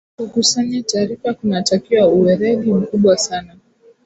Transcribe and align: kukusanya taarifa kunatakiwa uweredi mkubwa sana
kukusanya 0.17 0.83
taarifa 0.83 1.33
kunatakiwa 1.33 2.07
uweredi 2.07 2.73
mkubwa 2.73 3.17
sana 3.17 3.53